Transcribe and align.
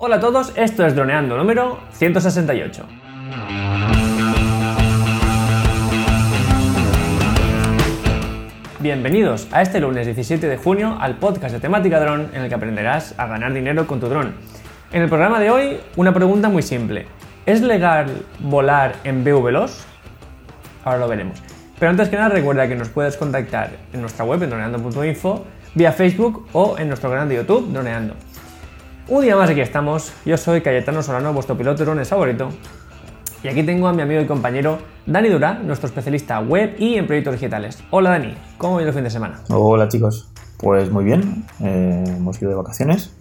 Hola 0.00 0.14
a 0.14 0.20
todos, 0.20 0.52
esto 0.54 0.86
es 0.86 0.94
Droneando 0.94 1.36
número 1.36 1.80
168. 1.90 2.86
Bienvenidos 8.78 9.48
a 9.50 9.62
este 9.62 9.80
lunes 9.80 10.06
17 10.06 10.46
de 10.46 10.56
junio 10.56 10.96
al 11.00 11.16
podcast 11.16 11.52
de 11.52 11.58
temática 11.58 11.98
dron 11.98 12.30
en 12.32 12.42
el 12.42 12.48
que 12.48 12.54
aprenderás 12.54 13.18
a 13.18 13.26
ganar 13.26 13.52
dinero 13.52 13.88
con 13.88 13.98
tu 13.98 14.06
dron. 14.06 14.36
En 14.92 15.02
el 15.02 15.08
programa 15.08 15.40
de 15.40 15.50
hoy, 15.50 15.80
una 15.96 16.14
pregunta 16.14 16.48
muy 16.48 16.62
simple. 16.62 17.06
¿Es 17.44 17.60
legal 17.60 18.24
volar 18.38 18.94
en 19.02 19.24
BVLOS? 19.24 19.84
Ahora 20.84 20.98
lo 21.00 21.08
veremos. 21.08 21.42
Pero 21.76 21.90
antes 21.90 22.08
que 22.08 22.14
nada 22.14 22.28
recuerda 22.28 22.68
que 22.68 22.76
nos 22.76 22.88
puedes 22.88 23.16
contactar 23.16 23.70
en 23.92 24.00
nuestra 24.00 24.24
web 24.24 24.40
en 24.44 24.50
droneando.info, 24.50 25.44
vía 25.74 25.90
Facebook 25.90 26.46
o 26.52 26.78
en 26.78 26.86
nuestro 26.86 27.10
canal 27.10 27.28
de 27.28 27.34
YouTube 27.34 27.72
Droneando. 27.72 28.14
Un 29.10 29.22
día 29.22 29.36
más 29.36 29.48
aquí 29.48 29.62
estamos, 29.62 30.12
yo 30.26 30.36
soy 30.36 30.60
Cayetano 30.60 31.02
Solano, 31.02 31.32
vuestro 31.32 31.56
piloto 31.56 31.82
drones 31.82 32.10
favorito, 32.10 32.50
y 33.42 33.48
aquí 33.48 33.62
tengo 33.62 33.88
a 33.88 33.94
mi 33.94 34.02
amigo 34.02 34.20
y 34.20 34.26
compañero 34.26 34.80
Dani 35.06 35.30
Dura, 35.30 35.54
nuestro 35.54 35.86
especialista 35.86 36.40
web 36.40 36.74
y 36.78 36.96
en 36.96 37.06
proyectos 37.06 37.32
digitales. 37.32 37.82
Hola 37.90 38.10
Dani, 38.10 38.34
¿cómo 38.58 38.76
ha 38.76 38.82
ido 38.82 38.90
el 38.90 38.94
fin 38.94 39.04
de 39.04 39.10
semana? 39.10 39.40
Hola 39.48 39.88
chicos, 39.88 40.30
pues 40.58 40.90
muy 40.90 41.04
bien, 41.04 41.46
eh, 41.62 42.04
hemos 42.06 42.42
ido 42.42 42.50
de 42.50 42.56
vacaciones 42.56 43.16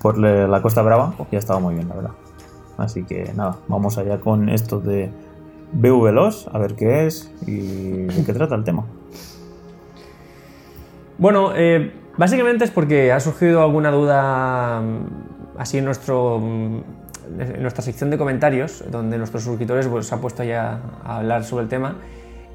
por 0.00 0.16
la 0.16 0.62
Costa 0.62 0.80
Brava 0.80 1.14
y 1.30 1.36
ha 1.36 1.38
estado 1.38 1.60
muy 1.60 1.74
bien, 1.74 1.90
la 1.90 1.94
verdad. 1.94 2.12
Así 2.78 3.04
que 3.04 3.34
nada, 3.36 3.58
vamos 3.68 3.98
allá 3.98 4.18
con 4.18 4.48
esto 4.48 4.80
de 4.80 5.10
BVLOS, 5.72 6.48
a 6.54 6.58
ver 6.58 6.74
qué 6.74 7.06
es 7.06 7.30
y 7.46 8.06
de 8.06 8.24
qué 8.24 8.32
trata 8.32 8.54
el 8.54 8.64
tema. 8.64 8.86
Bueno, 11.18 11.52
eh, 11.54 11.92
básicamente 12.16 12.64
es 12.64 12.70
porque 12.70 13.12
ha 13.12 13.20
surgido 13.20 13.62
alguna 13.62 13.90
duda 13.90 14.80
mm, 14.80 15.58
así 15.58 15.78
en, 15.78 15.84
nuestro, 15.84 16.38
mm, 16.38 16.80
en 17.40 17.62
nuestra 17.62 17.82
sección 17.82 18.10
de 18.10 18.18
comentarios, 18.18 18.84
donde 18.90 19.18
nuestros 19.18 19.44
suscriptores 19.44 19.86
pues, 19.88 20.06
se 20.06 20.14
han 20.14 20.20
puesto 20.20 20.44
ya 20.44 20.80
a 21.04 21.18
hablar 21.18 21.44
sobre 21.44 21.64
el 21.64 21.68
tema. 21.68 21.96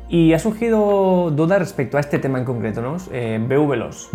Y 0.10 0.34
ha 0.34 0.40
surgido 0.40 1.32
duda 1.32 1.60
respecto 1.60 1.98
a 1.98 2.00
este 2.00 2.18
tema 2.18 2.40
en 2.40 2.46
concreto, 2.46 2.82
¿no? 2.82 2.96
Eh, 3.12 3.40
BVLOS. 3.46 4.10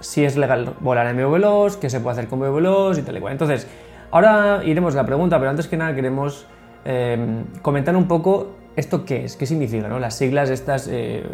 Si 0.00 0.24
es 0.24 0.36
legal 0.36 0.74
volar 0.80 1.06
en 1.06 1.16
BVLOS, 1.16 1.76
qué 1.76 1.88
se 1.88 2.00
puede 2.00 2.14
hacer 2.14 2.28
con 2.28 2.40
BVLOS 2.40 2.98
y 2.98 3.02
tal 3.02 3.16
y 3.16 3.20
cual. 3.20 3.32
Entonces, 3.32 3.68
ahora 4.10 4.60
iremos 4.64 4.94
a 4.94 4.98
la 4.98 5.06
pregunta, 5.06 5.38
pero 5.38 5.50
antes 5.50 5.68
que 5.68 5.76
nada 5.76 5.94
queremos 5.94 6.46
eh, 6.84 7.44
comentar 7.62 7.94
un 7.96 8.08
poco 8.08 8.57
¿Esto 8.78 9.04
qué 9.04 9.24
es? 9.24 9.34
¿Qué 9.34 9.44
significa? 9.44 9.88
No? 9.88 9.98
Las 9.98 10.16
siglas 10.16 10.50
estas 10.50 10.88
eh, 10.88 11.24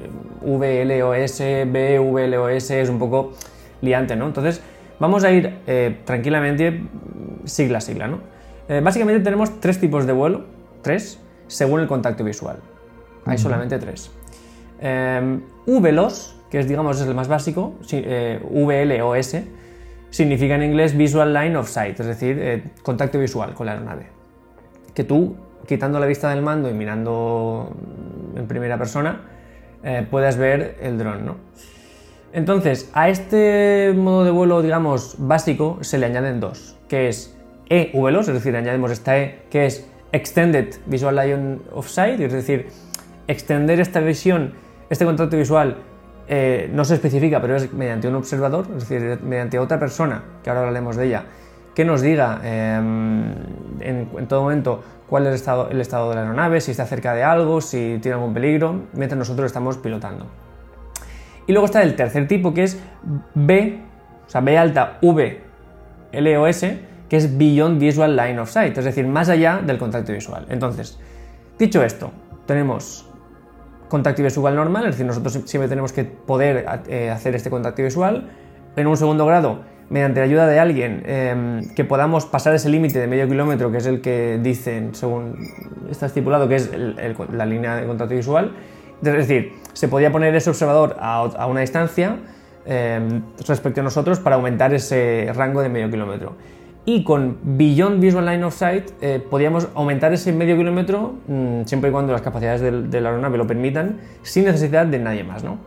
VLOS, 0.40 1.42
BVLOS 1.66 2.70
es 2.70 2.88
un 2.88 2.98
poco 2.98 3.34
liante, 3.82 4.16
¿no? 4.16 4.26
Entonces 4.26 4.62
vamos 4.98 5.24
a 5.24 5.30
ir 5.30 5.54
eh, 5.66 5.98
tranquilamente 6.06 6.80
sigla 7.44 7.78
a 7.78 7.80
sigla, 7.82 8.08
¿no? 8.08 8.20
Eh, 8.66 8.80
básicamente 8.82 9.22
tenemos 9.22 9.60
tres 9.60 9.78
tipos 9.78 10.06
de 10.06 10.14
vuelo, 10.14 10.46
tres, 10.80 11.20
según 11.46 11.80
el 11.80 11.86
contacto 11.86 12.24
visual. 12.24 12.56
Hay 13.26 13.36
solamente 13.36 13.78
tres. 13.78 14.10
VLOS, 15.66 16.36
que 16.50 16.60
es 16.60 16.66
digamos 16.66 16.98
es 16.98 17.06
el 17.06 17.14
más 17.14 17.28
básico, 17.28 17.74
VLOS, 17.82 19.36
significa 20.08 20.54
en 20.54 20.62
inglés 20.62 20.96
Visual 20.96 21.34
Line 21.34 21.58
of 21.58 21.68
Sight, 21.68 22.00
es 22.00 22.06
decir, 22.06 22.72
contacto 22.82 23.18
visual 23.18 23.52
con 23.52 23.66
la 23.66 23.72
aeronave. 23.72 24.06
Que 24.94 25.04
tú 25.04 25.36
quitando 25.66 25.98
la 25.98 26.06
vista 26.06 26.30
del 26.30 26.42
mando 26.42 26.70
y 26.70 26.74
mirando 26.74 27.74
en 28.36 28.46
primera 28.46 28.78
persona, 28.78 29.22
eh, 29.82 30.06
puedas 30.10 30.36
ver 30.36 30.76
el 30.80 30.98
dron. 30.98 31.24
¿no? 31.24 31.36
Entonces, 32.32 32.90
a 32.94 33.08
este 33.08 33.92
modo 33.96 34.24
de 34.24 34.30
vuelo, 34.30 34.62
digamos, 34.62 35.16
básico, 35.18 35.78
se 35.82 35.98
le 35.98 36.06
añaden 36.06 36.40
dos, 36.40 36.76
que 36.88 37.08
es 37.08 37.36
EVLOS, 37.68 38.28
es 38.28 38.34
decir, 38.34 38.56
añadimos 38.56 38.90
esta 38.90 39.18
E, 39.18 39.42
que 39.50 39.66
es 39.66 39.88
Extended 40.12 40.74
Visual 40.86 41.16
Line 41.16 41.58
of 41.72 41.88
Sight, 41.88 42.20
es 42.20 42.32
decir, 42.32 42.68
extender 43.26 43.80
esta 43.80 44.00
visión, 44.00 44.54
este 44.90 45.04
contacto 45.04 45.36
visual, 45.36 45.76
eh, 46.26 46.70
no 46.72 46.84
se 46.84 46.94
especifica, 46.94 47.40
pero 47.40 47.56
es 47.56 47.72
mediante 47.72 48.08
un 48.08 48.14
observador, 48.14 48.66
es 48.76 48.88
decir, 48.88 49.20
mediante 49.22 49.58
otra 49.58 49.78
persona, 49.78 50.22
que 50.42 50.50
ahora 50.50 50.62
hablaremos 50.62 50.96
de 50.96 51.06
ella, 51.06 51.24
que 51.74 51.84
nos 51.84 52.00
diga 52.00 52.40
em, 52.44 53.32
en, 53.80 54.26
todo 54.28 54.42
momento 54.42 54.82
cuál 55.08 55.24
es 55.24 55.28
el 55.28 55.80
estado, 55.80 56.08
de 56.08 56.14
la 56.14 56.22
aeronave, 56.22 56.60
si 56.60 56.70
está 56.70 56.86
cerca 56.86 57.14
de 57.14 57.22
algo, 57.22 57.60
si 57.60 57.98
tiene 58.00 58.14
algún 58.14 58.34
peligro, 58.34 58.82
mientras 58.92 59.18
nosotros 59.18 59.46
estamos 59.46 59.76
pilotando. 59.78 60.26
Y 61.46 61.52
luego 61.52 61.66
está 61.66 61.82
el 61.82 61.94
tercer 61.94 62.26
tipo 62.26 62.54
que 62.54 62.64
es 62.64 62.80
B, 63.34 63.80
o 64.26 64.30
sea, 64.30 64.40
B 64.40 64.56
alta 64.56 64.98
V 65.02 65.40
LOS, 66.12 66.64
que 67.08 67.16
es 67.16 67.36
Beyond 67.36 67.78
Visual 67.78 68.16
Line 68.16 68.38
of 68.38 68.50
Sight, 68.50 68.76
es 68.78 68.84
decir, 68.84 69.06
más 69.06 69.28
allá 69.28 69.60
del 69.64 69.78
contacto 69.78 70.12
visual. 70.12 70.46
Entonces, 70.48 70.98
dicho 71.58 71.82
esto, 71.82 72.10
tenemos 72.46 73.06
contacto 73.88 74.22
visual 74.22 74.56
normal, 74.56 74.84
es 74.84 74.92
decir, 74.92 75.06
nosotros 75.06 75.38
siempre 75.44 75.68
tenemos 75.68 75.92
que 75.92 76.04
poder 76.04 76.66
eh, 76.88 77.10
hacer 77.10 77.34
este 77.34 77.50
contacto 77.50 77.82
visual. 77.82 78.30
En 78.76 78.86
un 78.86 78.96
segundo 78.96 79.26
grado, 79.26 79.60
mediante 79.90 80.20
la 80.20 80.26
ayuda 80.26 80.46
de 80.46 80.58
alguien, 80.58 81.02
em, 81.06 81.74
que 81.74 81.84
podamos 81.84 82.26
pasar 82.26 82.54
ese 82.54 82.68
límite 82.68 82.98
de 82.98 83.06
medio 83.06 83.28
kilómetro, 83.28 83.70
que 83.70 83.78
es 83.78 83.86
el 83.86 84.00
que 84.00 84.38
dicen, 84.42 84.94
según 84.94 85.36
está 85.90 86.06
estipulado, 86.06 86.48
que 86.48 86.56
es 86.56 86.70
la 87.32 87.46
línea 87.46 87.76
de 87.76 87.86
contacto 87.86 88.14
visual. 88.14 88.52
Es 89.02 89.12
decir, 89.12 89.52
se 89.72 89.88
podía 89.88 90.10
poner 90.10 90.34
ese 90.34 90.50
observador 90.50 90.96
a, 90.98 91.46
una 91.46 91.60
distancia 91.60 92.16
em, 92.66 93.22
respecto 93.46 93.80
a 93.80 93.84
nosotros 93.84 94.18
para 94.20 94.36
aumentar 94.36 94.72
ese 94.72 95.30
rango 95.34 95.60
de 95.60 95.68
medio 95.68 95.90
kilómetro. 95.90 96.36
Y 96.86 97.02
con 97.02 97.38
Beyond 97.42 98.00
Visual 98.00 98.26
Line 98.26 98.44
of 98.44 98.54
Sight 98.54 98.90
eh, 99.00 99.18
podíamos 99.30 99.68
aumentar 99.74 100.12
ese 100.12 100.32
medio 100.32 100.56
kilómetro 100.56 101.14
mm, 101.26 101.62
siempre 101.64 101.88
y 101.88 101.92
cuando 101.92 102.12
las 102.12 102.20
capacidades 102.20 102.60
de 102.60 103.00
la 103.00 103.08
aeronave 103.08 103.38
lo 103.38 103.46
permitan, 103.46 104.00
sin 104.22 104.44
necesidad 104.44 104.84
de 104.84 104.98
nadie 104.98 105.24
más. 105.24 105.42
¿no? 105.42 105.58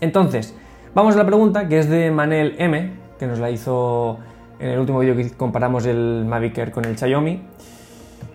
Entonces, 0.00 0.54
vamos 0.94 1.16
a 1.16 1.18
la 1.18 1.26
pregunta 1.26 1.66
que 1.68 1.80
es 1.80 1.88
de 1.88 2.12
Manel 2.12 2.54
M, 2.58 2.92
que 3.18 3.26
nos 3.26 3.38
la 3.38 3.50
hizo 3.50 4.18
en 4.58 4.70
el 4.70 4.78
último 4.78 5.00
vídeo 5.00 5.16
que 5.16 5.30
comparamos 5.30 5.86
el 5.86 6.24
Mavic 6.26 6.58
Air 6.58 6.70
con 6.70 6.84
el 6.84 6.96
Xiaomi. 6.96 7.42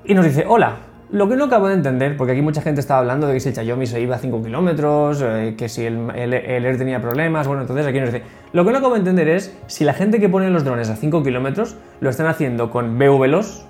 Y 0.06 0.14
nos 0.14 0.26
dice, 0.26 0.46
hola, 0.48 0.78
lo 1.12 1.28
que 1.28 1.36
no 1.36 1.46
acabo 1.46 1.68
de 1.68 1.74
entender, 1.74 2.16
porque 2.16 2.34
aquí 2.34 2.42
mucha 2.42 2.62
gente 2.62 2.80
estaba 2.80 3.02
hablando 3.02 3.28
de 3.28 3.34
que 3.34 3.40
si 3.40 3.50
el 3.50 3.56
Xiaomi 3.56 3.86
se 3.86 4.00
iba 4.00 4.16
a 4.16 4.20
5 4.20 4.42
kilómetros, 4.42 5.22
eh, 5.22 5.56
que 5.58 5.68
si 5.68 5.86
el, 5.86 6.10
Air 6.10 6.78
tenía 6.78 7.02
problemas, 7.02 7.48
bueno, 7.48 7.62
entonces 7.62 7.86
aquí 7.86 8.00
nos 8.00 8.14
dice, 8.14 8.24
lo 8.54 8.64
que 8.64 8.72
no 8.72 8.78
acabo 8.78 8.94
de 8.94 9.00
entender 9.00 9.28
es 9.28 9.56
si 9.68 9.84
la 9.84 9.94
gente 9.94 10.20
que 10.20 10.30
pone 10.30 10.50
los 10.50 10.64
drones 10.64 10.90
a 10.90 10.96
5 10.96 11.22
kilómetros 11.22 11.76
lo 12.00 12.10
están 12.10 12.28
haciendo 12.28 12.72
con 12.72 12.98
BVLOS 12.98 13.66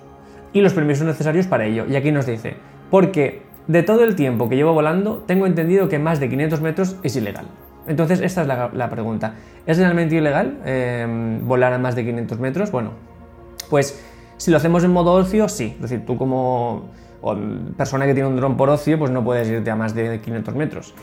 y 0.52 0.60
los 0.60 0.72
permisos 0.72 1.06
necesarios 1.06 1.46
para 1.46 1.64
ello. 1.64 1.84
Y 1.88 1.96
aquí 1.96 2.12
nos 2.12 2.26
dice, 2.26 2.54
porque 2.90 3.42
de 3.66 3.82
todo 3.82 4.04
el 4.04 4.14
tiempo 4.14 4.48
que 4.48 4.56
llevo 4.56 4.72
volando, 4.72 5.24
tengo 5.26 5.46
entendido 5.46 5.88
que 5.88 5.98
más 5.98 6.20
de 6.20 6.28
500 6.28 6.60
metros 6.60 6.96
es 7.02 7.16
ilegal. 7.16 7.46
Entonces, 7.86 8.20
esta 8.20 8.42
es 8.42 8.46
la, 8.46 8.90
pregunta. 8.90 9.34
¿Es 9.66 9.78
realmente 9.78 10.16
ilegal 10.16 10.58
eh, 10.64 11.40
volar 11.42 11.72
a 11.72 11.78
más 11.78 11.94
de 11.94 12.04
500 12.04 12.38
metros? 12.38 12.70
Bueno, 12.70 12.90
pues 13.70 14.00
si 14.36 14.50
lo 14.50 14.56
hacemos 14.56 14.84
en 14.84 14.92
modo 14.92 15.12
ocio, 15.12 15.48
sí. 15.48 15.72
Es 15.76 15.82
decir, 15.82 16.04
tú 16.06 16.16
como 16.16 16.90
persona 17.76 18.06
que 18.06 18.14
tiene 18.14 18.28
un 18.28 18.36
dron 18.36 18.56
por 18.56 18.68
ocio, 18.68 18.98
pues 18.98 19.10
no 19.10 19.22
puedes 19.22 19.48
irte 19.48 19.70
a 19.70 19.76
más 19.76 19.94
de 19.94 20.20
500 20.20 20.54
metros. 20.54 20.94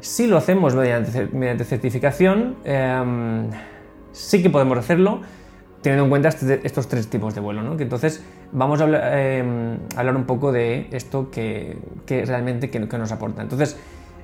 Si 0.00 0.26
lo 0.26 0.36
hacemos 0.36 0.74
mediante, 0.74 1.64
certificación, 1.64 2.56
em, 2.64 3.48
sí 4.12 4.42
que 4.42 4.50
podemos 4.50 4.78
hacerlo 4.78 5.20
teniendo 5.82 6.04
en 6.04 6.10
cuenta 6.10 6.28
este, 6.28 6.60
estos 6.64 6.88
tres 6.88 7.08
tipos 7.08 7.34
de 7.34 7.40
vuelo. 7.40 7.62
¿no? 7.62 7.78
entonces 7.78 8.24
vamos 8.50 8.80
a 8.80 8.84
em, 8.84 9.78
hablar, 9.96 10.16
un 10.16 10.24
poco 10.24 10.50
de 10.50 10.88
esto 10.90 11.30
que, 11.30 11.78
realmente 12.08 12.70
que, 12.70 12.88
que 12.88 12.98
nos 12.98 13.12
aporta. 13.12 13.42
Entonces, 13.42 13.78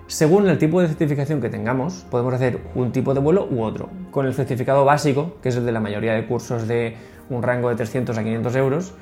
según 0.06 0.48
el 0.48 0.58
tipo 0.58 0.80
de 0.80 0.88
certificación 0.88 1.40
que 1.40 1.48
tengamos, 1.48 2.04
podemos 2.10 2.34
hacer 2.34 2.60
un 2.74 2.92
tipo 2.92 3.14
de 3.14 3.20
vuelo 3.20 3.48
u 3.50 3.62
otro. 3.62 3.88
Con 4.10 4.26
el 4.26 4.34
certificado 4.34 4.84
básico, 4.84 5.36
que 5.42 5.48
es 5.48 5.56
el 5.56 5.64
de 5.64 5.72
la 5.72 5.80
mayoría 5.80 6.12
de 6.14 6.26
cursos 6.26 6.68
de 6.68 6.96
un 7.30 7.42
rango 7.42 7.70
de 7.70 7.76
300 7.76 8.16
a 8.16 8.22
500 8.22 8.56
euros, 8.56 8.94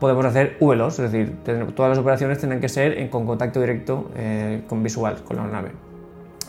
podemos 0.00 0.24
hacer 0.24 0.56
VLOS, 0.60 0.98
es 0.98 1.12
decir, 1.12 1.36
todas 1.74 1.90
las 1.90 1.98
operaciones 1.98 2.38
tienen 2.38 2.60
que 2.60 2.68
ser 2.68 3.08
con 3.10 3.26
contacto 3.26 3.60
directo 3.60 4.10
eh, 4.16 4.62
con 4.68 4.82
visual, 4.82 5.22
con 5.24 5.36
la 5.36 5.46
nave. 5.46 5.72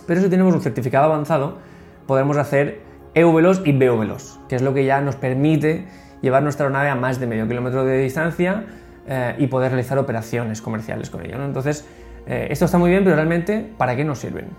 Pero 0.05 0.21
si 0.21 0.29
tenemos 0.29 0.53
un 0.53 0.61
certificado 0.61 1.05
avanzado, 1.05 1.57
podemos 2.05 2.37
hacer 2.37 2.79
EVLOS 3.13 3.61
y 3.65 3.73
BVLOS, 3.73 4.39
que 4.47 4.55
es 4.55 4.61
lo 4.61 4.73
que 4.73 4.85
ya 4.85 5.01
nos 5.01 5.15
permite 5.15 5.85
llevar 6.21 6.43
nuestra 6.43 6.69
nave 6.69 6.89
a 6.89 6.95
más 6.95 7.19
de 7.19 7.27
medio 7.27 7.47
kilómetro 7.47 7.83
de 7.83 7.97
distancia 7.99 8.65
eh, 9.07 9.35
y 9.37 9.47
poder 9.47 9.71
realizar 9.71 9.97
operaciones 9.97 10.61
comerciales 10.61 11.09
con 11.09 11.25
ello. 11.25 11.43
Entonces, 11.43 11.85
eh, 12.27 12.47
esto 12.49 12.65
está 12.65 12.77
muy 12.77 12.89
bien, 12.89 13.03
pero 13.03 13.15
realmente, 13.15 13.73
¿para 13.77 13.95
qué 13.95 14.03
nos 14.03 14.19
sirven? 14.19 14.49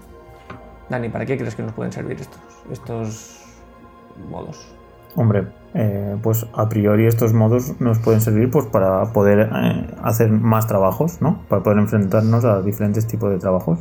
Dani, 0.88 1.10
¿para 1.10 1.26
qué 1.26 1.36
crees 1.36 1.54
que 1.54 1.62
nos 1.62 1.72
pueden 1.72 1.92
servir 1.92 2.18
estos, 2.18 2.40
estos 2.70 3.44
modos? 4.30 4.74
Hombre, 5.16 5.48
eh, 5.74 6.16
pues 6.22 6.46
a 6.54 6.68
priori 6.68 7.06
estos 7.06 7.34
modos 7.34 7.78
nos 7.80 7.98
pueden 7.98 8.20
servir 8.20 8.50
pues, 8.50 8.66
para 8.66 9.12
poder 9.12 9.50
eh, 9.52 9.86
hacer 10.02 10.30
más 10.30 10.66
trabajos, 10.66 11.20
¿no? 11.20 11.42
Para 11.48 11.62
poder 11.62 11.78
enfrentarnos 11.78 12.44
a 12.44 12.62
diferentes 12.62 13.06
tipos 13.06 13.30
de 13.30 13.38
trabajos 13.38 13.78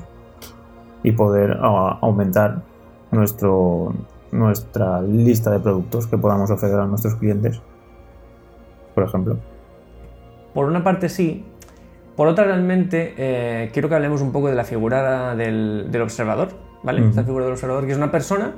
y 1.03 1.11
poder 1.13 1.57
aumentar 1.61 2.63
nuestro, 3.11 3.93
nuestra 4.31 5.01
lista 5.01 5.51
de 5.51 5.59
productos 5.59 6.07
que 6.07 6.17
podamos 6.17 6.49
ofrecer 6.51 6.79
a 6.79 6.85
nuestros 6.85 7.15
clientes. 7.15 7.61
por 8.93 9.03
ejemplo. 9.03 9.37
Por 10.53 10.65
una 10.65 10.83
parte 10.83 11.07
sí, 11.07 11.45
por 12.17 12.27
otra 12.27 12.45
realmente 12.45 13.13
eh, 13.15 13.69
quiero 13.71 13.87
que 13.87 13.95
hablemos 13.95 14.21
un 14.21 14.31
poco 14.31 14.49
de 14.49 14.55
la 14.55 14.63
figura 14.63 15.35
del, 15.35 15.85
del 15.91 16.01
observador, 16.01 16.49
¿vale? 16.81 17.07
Esta 17.07 17.23
figura 17.23 17.45
del 17.45 17.53
observador 17.53 17.85
que 17.85 17.91
es 17.91 17.97
una 17.97 18.11
persona 18.11 18.55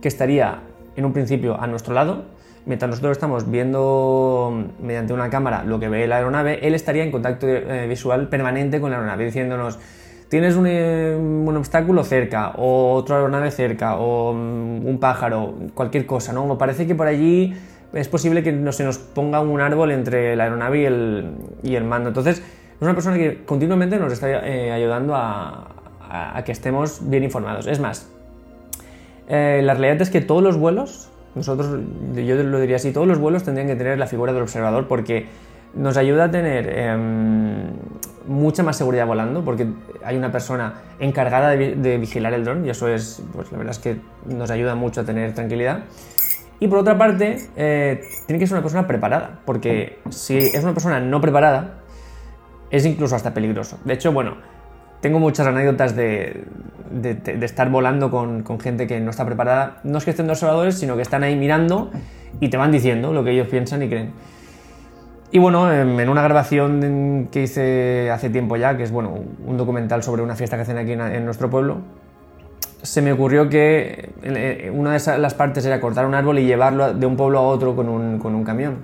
que 0.00 0.08
estaría 0.08 0.60
en 0.96 1.04
un 1.04 1.12
principio 1.12 1.60
a 1.60 1.66
nuestro 1.66 1.92
lado, 1.92 2.24
mientras 2.64 2.88
nosotros 2.88 3.12
estamos 3.12 3.50
viendo 3.50 4.64
mediante 4.80 5.12
una 5.12 5.28
cámara 5.28 5.64
lo 5.64 5.78
que 5.78 5.90
ve 5.90 6.06
la 6.06 6.16
aeronave, 6.16 6.66
él 6.66 6.74
estaría 6.74 7.04
en 7.04 7.10
contacto 7.10 7.46
eh, 7.46 7.86
visual 7.86 8.28
permanente 8.28 8.80
con 8.80 8.90
la 8.90 8.96
aeronave, 8.96 9.26
diciéndonos, 9.26 9.78
tienes 10.30 10.56
un, 10.56 10.66
eh, 10.66 11.14
un 11.14 11.54
obstáculo 11.58 12.04
cerca, 12.04 12.52
o 12.56 12.94
otra 12.94 13.16
aeronave 13.16 13.50
cerca, 13.50 13.96
o 13.96 14.32
mm, 14.32 14.86
un 14.86 14.98
pájaro, 14.98 15.54
cualquier 15.74 16.06
cosa, 16.06 16.32
¿no? 16.32 16.44
O 16.44 16.56
parece 16.56 16.86
que 16.86 16.94
por 16.94 17.06
allí 17.06 17.54
es 17.92 18.08
posible 18.08 18.42
que 18.42 18.50
no, 18.50 18.72
se 18.72 18.82
nos 18.82 18.96
ponga 18.96 19.40
un 19.40 19.60
árbol 19.60 19.90
entre 19.90 20.34
la 20.36 20.44
aeronave 20.44 20.80
y 20.80 20.84
el, 20.86 21.34
y 21.62 21.74
el 21.76 21.84
mando. 21.84 22.08
Entonces, 22.08 22.42
es 22.76 22.82
una 22.82 22.94
persona 22.94 23.16
que 23.16 23.44
continuamente 23.44 23.98
nos 23.98 24.12
está 24.12 24.28
eh, 24.30 24.72
ayudando 24.72 25.14
a, 25.14 25.70
que 26.44 26.52
estemos 26.52 27.00
bien 27.08 27.24
informados. 27.24 27.66
Es 27.66 27.80
más, 27.80 28.08
eh, 29.28 29.62
la 29.64 29.74
realidad 29.74 30.02
es 30.02 30.10
que 30.10 30.20
todos 30.20 30.42
los 30.42 30.56
vuelos, 30.56 31.08
nosotros, 31.34 31.80
yo 32.14 32.36
lo 32.36 32.60
diría 32.60 32.76
así, 32.76 32.92
todos 32.92 33.06
los 33.06 33.18
vuelos 33.18 33.42
tendrían 33.42 33.66
que 33.66 33.74
tener 33.74 33.98
la 33.98 34.06
figura 34.06 34.32
del 34.32 34.42
observador 34.42 34.86
porque 34.86 35.26
nos 35.74 35.96
ayuda 35.96 36.24
a 36.24 36.30
tener 36.30 36.68
em, 36.68 37.72
mucha 38.28 38.62
más 38.62 38.76
seguridad 38.76 39.06
volando 39.08 39.44
porque 39.44 39.66
hay 40.04 40.16
una 40.16 40.30
persona 40.30 40.74
encargada 41.00 41.50
de 41.50 41.98
vigilar 41.98 42.32
el 42.32 42.44
dron 42.44 42.64
y 42.64 42.70
eso 42.70 42.86
es, 42.86 43.22
pues 43.32 43.50
la 43.50 43.58
verdad 43.58 43.72
es 43.72 43.80
que 43.80 43.96
nos 44.26 44.50
ayuda 44.52 44.76
mucho 44.76 45.00
a 45.00 45.04
tener 45.04 45.34
tranquilidad. 45.34 45.84
Y 46.60 46.68
por 46.68 46.78
otra 46.78 46.96
parte, 46.96 47.48
eh, 47.56 48.02
tiene 48.26 48.38
que 48.38 48.46
ser 48.46 48.54
una 48.54 48.62
persona 48.62 48.86
preparada 48.86 49.40
porque 49.44 49.98
si 50.10 50.38
es 50.38 50.62
una 50.62 50.72
persona 50.72 51.00
no 51.00 51.20
preparada, 51.20 51.74
es 52.76 52.84
incluso 52.86 53.14
hasta 53.14 53.32
peligroso. 53.34 53.78
De 53.84 53.94
hecho, 53.94 54.12
bueno, 54.12 54.36
tengo 55.00 55.18
muchas 55.18 55.46
anécdotas 55.46 55.94
de, 55.94 56.44
de- 56.90 57.44
estar 57.44 57.70
volando 57.70 58.10
con, 58.10 58.42
con 58.42 58.58
gente 58.58 58.86
que 58.86 59.00
no 59.00 59.10
está 59.10 59.24
preparada. 59.24 59.80
No 59.84 59.98
es 59.98 60.04
que 60.04 60.10
estén 60.10 60.26
de 60.26 60.32
observadores, 60.32 60.78
sino 60.78 60.96
que 60.96 61.02
están 61.02 61.22
ahí 61.22 61.36
mirando 61.36 61.90
y 62.40 62.48
te 62.48 62.56
van 62.56 62.72
diciendo 62.72 63.12
lo 63.12 63.22
que 63.22 63.30
ellos 63.32 63.48
piensan 63.48 63.82
y 63.82 63.88
creen. 63.88 64.12
Y 65.30 65.38
bueno, 65.38 65.72
en 65.72 66.08
una 66.08 66.22
grabación 66.22 67.28
que 67.30 67.42
hice 67.42 68.10
hace 68.10 68.30
tiempo 68.30 68.56
ya, 68.56 68.76
que 68.76 68.84
es 68.84 68.92
bueno, 68.92 69.14
un 69.44 69.56
documental 69.56 70.02
sobre 70.02 70.22
una 70.22 70.36
fiesta 70.36 70.56
que 70.56 70.62
hacen 70.62 70.78
aquí 70.78 70.92
en, 70.92 71.24
nuestro 71.24 71.50
pueblo, 71.50 71.78
se 72.82 73.02
me 73.02 73.12
ocurrió 73.12 73.48
que 73.48 74.10
eh, 74.22 74.70
una 74.72 74.92
de 74.92 75.18
las 75.18 75.34
partes 75.34 75.64
era 75.66 75.80
cortar 75.80 76.06
un 76.06 76.14
árbol 76.14 76.38
y 76.38 76.46
llevarlo 76.46 76.94
de 76.94 77.06
un 77.06 77.16
pueblo 77.16 77.38
a 77.38 77.42
otro 77.42 77.74
con 77.74 77.88
un, 77.88 78.18
con 78.20 78.34
un 78.34 78.44
camión. 78.44 78.76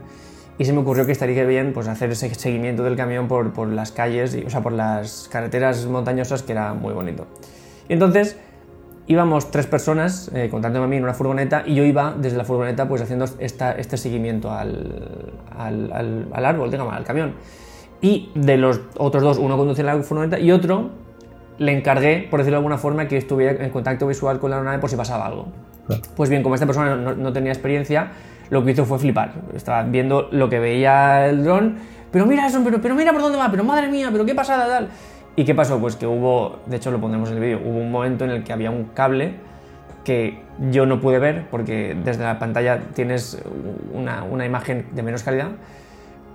Y 0.61 0.67
se 0.67 0.75
me 0.75 0.81
ocurrió 0.81 1.07
que 1.07 1.13
estaría 1.13 1.43
bien 1.45 1.73
pues, 1.73 1.89
hacer 1.89 2.11
ese 2.11 2.35
seguimiento 2.35 2.83
del 2.85 2.95
camión 2.95 3.29
por, 3.29 3.51
por 3.55 3.67
las 3.69 3.93
calles, 3.93 4.35
y- 4.35 4.45
o 4.45 4.51
sea, 4.51 4.61
por 4.61 4.73
las 4.73 5.27
carreteras 5.33 5.87
montañosas, 5.87 6.43
que 6.43 6.53
era 6.53 6.75
muy 6.75 6.93
bonito. 6.93 7.27
Y 7.89 7.95
entonces 7.95 8.37
íbamos 9.07 9.51
tres 9.51 9.65
personas, 9.67 10.31
eh, 10.35 10.49
contándome 10.51 10.85
a 10.85 10.89
mí 10.89 10.97
en 10.99 11.05
una 11.05 11.15
furgoneta, 11.15 11.63
y 11.65 11.77
yo 11.77 11.83
iba 11.85 12.15
desde 12.15 12.37
la 12.37 12.45
furgoneta 12.45 12.87
pues 12.87 13.01
haciendo 13.01 13.25
esta, 13.39 13.73
este 13.73 13.97
seguimiento 13.97 14.51
al, 14.51 15.33
al, 15.57 15.91
al- 15.95 16.29
al 16.31 16.45
árbol, 16.45 16.71
digamos, 16.71 16.93
al 16.93 17.05
camión. 17.05 17.33
Y 18.03 18.31
de 18.35 18.59
los 18.59 18.83
otros 18.99 19.23
dos, 19.23 19.39
uno 19.39 19.57
conducía 19.57 19.85
la 19.85 19.97
furgoneta 20.03 20.39
y 20.39 20.53
otro 20.53 20.91
le 21.57 21.73
encargué, 21.73 22.29
por 22.31 22.41
decirlo 22.41 22.57
de 22.57 22.59
alguna 22.59 22.77
forma, 22.77 23.09
que 23.09 23.17
estuviera 23.17 23.65
en 23.65 23.71
contacto 23.71 24.07
visual 24.07 24.39
con 24.39 24.51
la 24.51 24.57
aeronave 24.57 24.79
por 24.79 24.91
si 24.91 24.97
pasaba 24.97 25.25
algo. 25.25 25.47
Pues 26.17 26.29
bien, 26.29 26.43
como 26.43 26.55
esta 26.55 26.67
persona 26.67 26.97
no, 26.97 27.15
no 27.15 27.33
tenía 27.33 27.51
experiencia, 27.51 28.13
lo 28.51 28.65
que 28.65 28.73
hizo 28.73 28.85
fue 28.85 28.99
flipar. 28.99 29.33
Estaba 29.55 29.83
viendo 29.85 30.29
lo 30.31 30.49
que 30.49 30.59
veía 30.59 31.27
el 31.27 31.45
dron, 31.45 31.77
pero 32.11 32.27
mira 32.27 32.47
eso, 32.47 32.61
pero, 32.65 32.81
pero 32.81 32.95
mira 32.95 33.13
por 33.13 33.23
dónde 33.23 33.39
va, 33.39 33.51
pero 33.51 33.65
madre 33.65 33.89
mía, 33.89 34.09
pero 34.13 34.25
qué 34.25 34.35
pasada 34.35 34.67
tal. 34.67 34.89
¿Y 35.37 35.45
qué 35.45 35.55
pasó? 35.55 35.79
Pues 35.79 35.97
que 35.97 36.07
hubo, 36.07 36.59
de 36.67 36.77
hecho 36.77 36.91
lo 36.91 37.01
pondremos 37.01 37.31
en 37.31 37.37
el 37.37 37.43
vídeo, 37.43 37.61
hubo 37.65 37.79
un 37.79 37.91
momento 37.91 38.25
en 38.25 38.31
el 38.31 38.45
que 38.45 38.53
había 38.53 38.71
un 38.71 38.85
cable 38.87 39.35
que 40.05 40.41
yo 40.71 40.87
no 40.87 41.01
pude 41.01 41.19
ver 41.19 41.47
porque 41.51 41.97
desde 42.05 42.25
la 42.25 42.39
pantalla 42.39 42.81
tienes 42.95 43.43
una, 43.93 44.25
una 44.25 44.45
imagen 44.45 44.87
de 44.93 45.03
menos 45.03 45.23
calidad 45.23 45.51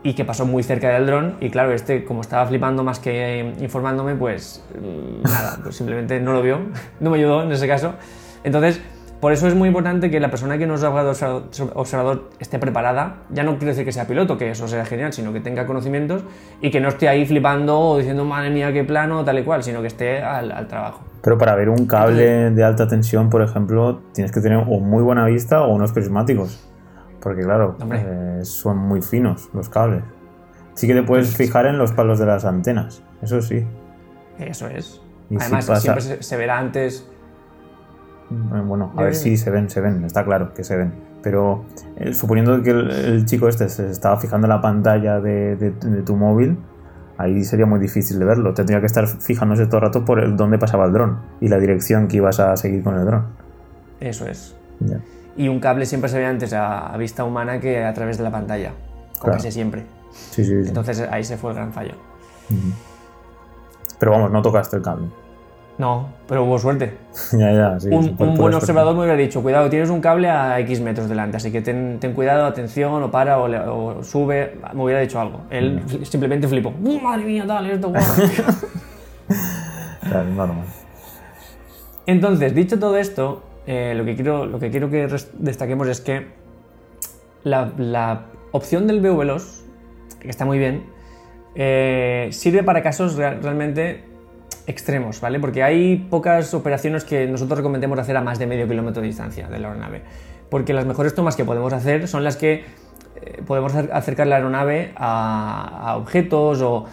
y 0.03 0.13
que 0.13 0.23
pasó 0.23 0.45
muy 0.45 0.61
cerca 0.61 0.89
del 0.89 1.07
dron 1.07 1.37
y 1.41 1.49
claro, 1.49 1.73
este 1.73 2.05
como 2.05 2.21
estaba 2.21 2.45
flipando 2.45 2.83
más 2.83 2.99
que 2.99 3.41
eh, 3.41 3.53
informándome, 3.59 4.15
pues 4.15 4.63
mm, 4.79 5.23
nada, 5.23 5.59
pues 5.63 5.75
simplemente 5.75 6.19
no 6.19 6.31
lo 6.31 6.43
vio, 6.43 6.59
no 6.99 7.09
me 7.09 7.17
ayudó 7.17 7.43
en 7.43 7.51
ese 7.51 7.67
caso. 7.67 7.95
Entonces, 8.43 8.79
por 9.25 9.33
eso 9.33 9.47
es 9.47 9.55
muy 9.55 9.69
importante 9.69 10.11
que 10.11 10.19
la 10.19 10.29
persona 10.29 10.59
que 10.59 10.67
nos 10.67 10.83
haga 10.83 11.03
de 11.03 11.09
observador, 11.09 11.49
observador 11.73 12.29
esté 12.37 12.59
preparada, 12.59 13.23
ya 13.31 13.41
no 13.41 13.53
quiero 13.57 13.69
decir 13.69 13.83
que 13.83 13.91
sea 13.91 14.05
piloto, 14.05 14.37
que 14.37 14.51
eso 14.51 14.67
sea 14.67 14.85
genial, 14.85 15.13
sino 15.13 15.33
que 15.33 15.39
tenga 15.39 15.65
conocimientos 15.65 16.23
y 16.61 16.69
que 16.69 16.79
no 16.79 16.89
esté 16.89 17.09
ahí 17.09 17.25
flipando 17.25 17.79
o 17.79 17.97
diciendo, 17.97 18.23
madre 18.23 18.51
mía, 18.51 18.71
qué 18.71 18.83
plano, 18.83 19.25
tal 19.25 19.39
y 19.39 19.43
cual, 19.43 19.63
sino 19.63 19.81
que 19.81 19.87
esté 19.87 20.21
al, 20.21 20.51
al 20.51 20.67
trabajo. 20.67 21.01
Pero 21.23 21.39
para 21.39 21.55
ver 21.55 21.69
un 21.69 21.87
cable 21.87 22.51
de 22.51 22.63
alta 22.63 22.87
tensión, 22.87 23.31
por 23.31 23.41
ejemplo, 23.41 24.03
tienes 24.13 24.31
que 24.31 24.41
tener 24.41 24.59
o 24.59 24.79
muy 24.79 25.01
buena 25.01 25.25
vista 25.25 25.63
o 25.63 25.73
unos 25.73 25.91
prismáticos. 25.91 26.63
Porque 27.19 27.41
claro, 27.41 27.77
eh, 27.93 28.41
son 28.43 28.77
muy 28.77 29.01
finos 29.01 29.49
los 29.55 29.69
cables. 29.69 30.03
Sí 30.75 30.85
que 30.85 30.93
te 30.93 31.01
puedes 31.01 31.35
fijar 31.35 31.65
en 31.65 31.79
los 31.79 31.93
palos 31.93 32.19
de 32.19 32.27
las 32.27 32.45
antenas, 32.45 33.01
eso 33.23 33.41
sí. 33.41 33.65
Eso 34.37 34.67
es. 34.67 35.01
Y 35.31 35.37
si 35.37 35.41
Además, 35.41 35.65
pasa- 35.65 35.81
siempre 35.81 36.21
se, 36.23 36.37
verá 36.37 36.59
antes 36.59 37.09
Bueno, 38.29 38.91
a 38.97 39.03
ver, 39.03 39.15
sí, 39.15 39.37
se 39.37 39.49
ven, 39.51 39.69
se 39.69 39.81
ven, 39.81 40.03
está 40.03 40.23
claro 40.25 40.53
que 40.53 40.63
se 40.63 40.75
ven. 40.75 40.93
Pero 41.21 41.65
eh, 41.97 42.13
suponiendo 42.13 42.61
que 42.63 42.71
el, 42.71 42.89
el 42.91 43.25
chico 43.25 43.47
este 43.47 43.69
se 43.69 43.89
estaba 43.89 44.17
fijando 44.17 44.45
en 44.47 44.49
la 44.49 44.61
pantalla 44.61 45.19
de, 45.19 45.55
de- 45.55 45.71
de 45.71 46.01
tu 46.03 46.15
móvil, 46.15 46.57
ahí 47.17 47.43
sería 47.43 47.65
muy 47.65 47.79
difícil 47.79 48.19
de 48.19 48.25
verlo. 48.25 48.53
Tendría 48.53 48.79
que 48.79 48.85
estar 48.87 49.07
fijándose 49.07 49.65
todo 49.67 49.77
el 49.77 49.81
rato 49.83 50.05
por 50.05 50.19
el, 50.19 50.35
dónde 50.37 50.57
pasaba 50.57 50.85
el 50.85 50.93
dron 50.93 51.19
y 51.41 51.47
la 51.47 51.57
dirección 51.59 52.07
que 52.07 52.17
ibas 52.17 52.39
a 52.39 52.55
seguir 52.57 52.83
con 52.83 52.95
el 52.97 53.05
dron. 53.05 53.25
Eso 53.99 54.25
es. 54.27 54.55
Ya. 54.79 54.99
Y 55.37 55.47
un 55.47 55.59
cable 55.59 55.85
siempre 55.85 56.09
se 56.09 56.17
ve 56.17 56.25
antes 56.25 56.53
a, 56.53 56.87
a 56.93 56.97
vista 56.97 57.23
humana 57.23 57.59
que 57.59 57.83
a 57.83 57.93
través 57.93 58.17
de 58.17 58.23
la 58.23 58.31
pantalla. 58.31 58.71
O 59.19 59.25
Claro. 59.25 59.39
siempre. 59.39 59.85
Sí, 60.11 60.43
sí, 60.45 60.63
sí. 60.63 60.67
Entonces 60.67 60.99
ahí 61.11 61.23
se 61.23 61.37
fue 61.37 61.51
el 61.51 61.55
gran 61.57 61.73
fallo. 61.73 61.93
Pero 63.99 64.11
vamos, 64.11 64.31
no 64.31 64.41
tocaste 64.41 64.77
el 64.77 64.81
cable. 64.83 65.07
No, 65.77 66.07
pero 66.27 66.45
hubo 66.45 66.57
suerte. 66.57 66.97
ya, 67.33 67.51
ya, 67.51 67.79
sí. 67.79 67.89
un 67.89 68.15
por- 68.15 68.27
un 68.27 68.33
por 68.35 68.43
buen 68.43 68.53
observador 68.53 68.93
me 68.95 69.01
hubiera 69.01 69.17
dicho, 69.17 69.41
cuidado, 69.43 69.69
tienes 69.69 69.89
un 69.89 69.99
cable 69.99 70.29
a 70.29 70.57
X 70.61 70.79
metros 70.79 71.09
delante, 71.09 71.35
así 71.37 71.51
que 71.51 71.61
ten, 71.61 71.97
ten 71.99 72.13
cuidado, 72.13 72.45
atención, 72.45 73.03
o 73.03 73.11
para, 73.11 73.39
o, 73.39 73.47
le- 73.47 73.59
o 73.59 74.01
sube. 74.03 74.57
Me 74.73 74.83
hubiera 74.83 75.01
dicho 75.01 75.19
algo. 75.19 75.41
Él 75.49 75.81
simplemente 76.03 76.47
flipó. 76.47 76.73
¡Uh, 76.81 76.99
madre 77.01 77.25
mía, 77.25 77.43
tal, 77.45 77.65
esto, 77.69 77.89
guau". 77.89 78.01
Claro, 80.01 80.25
normal. 80.29 80.65
Entonces, 82.05 82.53
dicho 82.53 82.77
todo 82.77 82.97
esto, 82.97 83.43
eh, 83.65 83.93
lo, 83.97 84.05
que 84.05 84.15
quiero, 84.15 84.45
lo 84.45 84.59
que 84.59 84.69
quiero 84.69 84.89
que 84.89 85.07
destaquemos 85.39 85.87
es 85.87 85.99
que 86.01 86.27
la, 87.43 87.71
la 87.77 88.25
opción 88.51 88.85
del 88.87 89.01
veo 89.01 89.17
veloz, 89.17 89.63
que 90.19 90.29
está 90.29 90.45
muy 90.45 90.59
bien, 90.59 90.83
eh, 91.55 92.29
sirve 92.31 92.63
para 92.63 92.83
casos 92.83 93.15
real- 93.15 93.39
realmente 93.41 94.03
extremos, 94.67 95.21
¿vale? 95.21 95.39
Porque 95.39 95.63
hay 95.63 95.97
pocas 96.09 96.53
operaciones 96.53 97.03
que 97.03 97.27
nosotros 97.27 97.57
recomendemos 97.59 97.99
hacer 97.99 98.17
a 98.17 98.21
más 98.21 98.39
de 98.39 98.47
medio 98.47 98.67
kilómetro 98.67 99.01
de 99.01 99.07
distancia 99.07 99.47
de 99.47 99.59
la 99.59 99.67
aeronave. 99.69 100.01
Porque 100.49 100.73
las 100.73 100.85
mejores 100.85 101.13
tomas 101.15 101.35
que 101.35 101.45
podemos 101.45 101.71
hacer 101.73 102.07
son 102.07 102.23
las 102.23 102.35
que 102.37 102.63
eh, 103.21 103.41
podemos 103.45 103.73
acer- 103.75 103.89
acercar 103.93 104.27
la 104.27 104.37
aeronave 104.37 104.91
a, 104.95 105.95
objetos 105.97 106.61
o, 106.61 106.85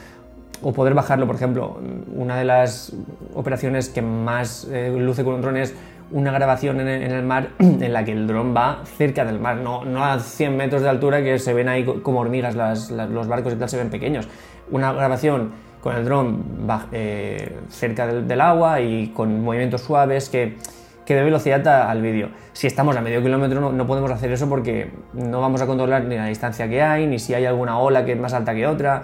poder 0.74 0.94
bajarlo. 0.94 1.26
Por 1.26 1.36
ejemplo, 1.36 1.80
una 2.14 2.36
de 2.36 2.44
las 2.44 2.92
operaciones 3.34 3.88
que 3.88 4.02
más 4.02 4.66
eh, 4.70 4.94
luce 4.96 5.24
con 5.24 5.34
un 5.34 5.40
dron 5.42 5.56
es 5.56 5.74
una 6.10 6.30
grabación 6.30 6.78
en 6.80 6.88
el, 6.88 7.22
mar 7.24 7.48
en 7.58 7.92
la 7.92 8.04
que 8.04 8.12
el 8.12 8.26
dron 8.26 8.54
va 8.54 8.82
cerca 8.98 9.24
del 9.24 9.40
mar, 9.40 9.56
no, 9.56 9.84
no 9.84 10.04
a 10.04 10.18
100 10.20 10.56
metros 10.56 10.82
de 10.82 10.88
altura 10.90 11.22
que 11.22 11.38
se 11.38 11.54
ven 11.54 11.68
ahí 11.68 11.84
co- 11.84 12.02
como 12.02 12.20
hormigas 12.20 12.54
los 12.54 13.28
barcos 13.28 13.54
y 13.54 13.56
tal, 13.56 13.68
se 13.68 13.78
ven 13.78 13.88
pequeños. 13.90 14.28
Una 14.70 14.92
grabación 14.92 15.52
con 15.82 15.96
el 15.96 16.04
dron 16.04 16.44
eh, 16.92 17.58
cerca 17.68 18.06
del, 18.06 18.40
agua 18.40 18.80
y 18.80 19.08
con 19.08 19.42
movimientos 19.42 19.80
suaves 19.82 20.28
que, 20.28 20.56
que 21.04 21.14
dé 21.16 21.24
velocidad 21.24 21.66
a- 21.66 21.90
al 21.90 22.00
vídeo. 22.00 22.28
Si 22.52 22.68
estamos 22.68 22.96
a 22.96 23.00
medio 23.00 23.20
kilómetro 23.20 23.60
no, 23.60 23.72
no 23.72 23.86
podemos 23.86 24.10
hacer 24.12 24.30
eso 24.30 24.48
porque 24.48 24.92
no 25.12 25.40
vamos 25.40 25.60
a 25.60 25.66
controlar 25.66 26.04
ni 26.04 26.16
la 26.16 26.26
distancia 26.26 26.68
que 26.68 26.80
hay, 26.82 27.06
ni 27.08 27.18
si 27.18 27.34
hay 27.34 27.46
alguna 27.46 27.78
ola 27.78 28.04
que 28.04 28.12
es 28.12 28.18
más 28.20 28.32
alta 28.32 28.54
que 28.54 28.66
otra. 28.66 29.02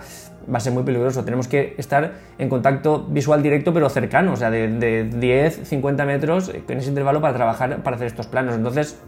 Va 0.52 0.58
a 0.58 0.60
ser 0.60 0.72
muy 0.72 0.84
peligroso. 0.84 1.24
Tenemos 1.24 1.48
que 1.48 1.74
estar 1.78 2.12
en 2.38 2.48
contacto 2.48 3.04
visual 3.08 3.42
directo 3.42 3.74
pero 3.74 3.88
cercano, 3.90 4.32
o 4.32 4.36
sea, 4.36 4.50
de, 4.50 4.68
de 4.68 5.04
10, 5.04 5.68
50 5.68 6.04
metros 6.06 6.50
en 6.68 6.78
ese 6.78 6.88
intervalo 6.88 7.20
para 7.20 7.34
trabajar, 7.34 7.82
para 7.82 7.96
hacer 7.96 8.06
estos 8.06 8.28
planos. 8.28 8.54
Entonces, 8.54 8.98